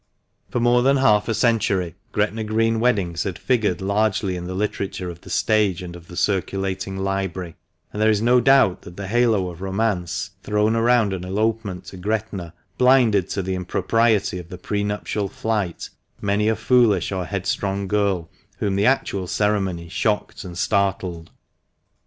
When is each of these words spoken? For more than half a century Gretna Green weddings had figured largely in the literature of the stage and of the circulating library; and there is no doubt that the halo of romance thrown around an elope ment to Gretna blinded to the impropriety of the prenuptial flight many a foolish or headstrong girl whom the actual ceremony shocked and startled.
For 0.49 0.59
more 0.59 0.81
than 0.81 0.97
half 0.97 1.27
a 1.27 1.33
century 1.35 1.93
Gretna 2.11 2.43
Green 2.43 2.79
weddings 2.79 3.21
had 3.21 3.37
figured 3.37 3.81
largely 3.81 4.35
in 4.35 4.45
the 4.47 4.55
literature 4.55 5.11
of 5.11 5.21
the 5.21 5.29
stage 5.29 5.83
and 5.83 5.95
of 5.95 6.07
the 6.07 6.17
circulating 6.17 6.97
library; 6.97 7.55
and 7.93 8.01
there 8.01 8.09
is 8.09 8.19
no 8.19 8.39
doubt 8.41 8.81
that 8.81 8.97
the 8.97 9.07
halo 9.07 9.49
of 9.51 9.61
romance 9.61 10.31
thrown 10.41 10.75
around 10.75 11.13
an 11.13 11.23
elope 11.23 11.63
ment 11.63 11.85
to 11.85 11.97
Gretna 11.97 12.55
blinded 12.79 13.29
to 13.29 13.43
the 13.43 13.53
impropriety 13.53 14.39
of 14.39 14.49
the 14.49 14.57
prenuptial 14.57 15.27
flight 15.29 15.91
many 16.19 16.47
a 16.47 16.55
foolish 16.55 17.11
or 17.11 17.25
headstrong 17.25 17.87
girl 17.87 18.27
whom 18.57 18.77
the 18.77 18.87
actual 18.87 19.27
ceremony 19.27 19.87
shocked 19.87 20.43
and 20.43 20.57
startled. 20.57 21.29